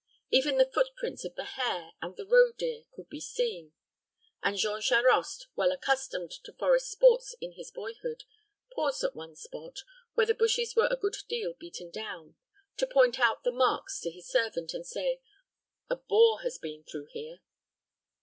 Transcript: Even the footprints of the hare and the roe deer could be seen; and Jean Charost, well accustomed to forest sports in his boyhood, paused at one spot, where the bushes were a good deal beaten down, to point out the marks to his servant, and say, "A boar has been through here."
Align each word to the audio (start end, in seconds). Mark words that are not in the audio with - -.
Even 0.31 0.57
the 0.57 0.65
footprints 0.71 1.23
of 1.25 1.35
the 1.35 1.43
hare 1.43 1.91
and 2.01 2.15
the 2.15 2.25
roe 2.25 2.51
deer 2.51 2.85
could 2.95 3.07
be 3.07 3.19
seen; 3.19 3.71
and 4.41 4.57
Jean 4.57 4.81
Charost, 4.81 5.45
well 5.55 5.71
accustomed 5.71 6.31
to 6.43 6.53
forest 6.53 6.89
sports 6.89 7.35
in 7.39 7.51
his 7.51 7.69
boyhood, 7.69 8.23
paused 8.73 9.03
at 9.03 9.13
one 9.15 9.35
spot, 9.35 9.83
where 10.15 10.25
the 10.25 10.33
bushes 10.33 10.75
were 10.75 10.87
a 10.89 10.97
good 10.97 11.17
deal 11.29 11.53
beaten 11.53 11.91
down, 11.91 12.35
to 12.77 12.87
point 12.87 13.19
out 13.19 13.43
the 13.43 13.51
marks 13.51 13.99
to 13.99 14.09
his 14.09 14.27
servant, 14.27 14.73
and 14.73 14.87
say, 14.87 15.21
"A 15.87 15.97
boar 15.97 16.41
has 16.41 16.57
been 16.57 16.83
through 16.83 17.09
here." 17.11 17.41